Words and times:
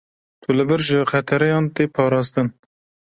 Tu 0.45 0.53
li 0.55 0.63
vir 0.71 0.81
ji 0.87 0.99
xetereyan 1.11 1.65
tê 1.75 1.83
parastin. 1.95 2.47